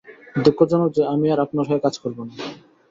[0.35, 2.33] দুঃখজনক যে, আমি আর আপনার হয়ে কাজ করব না।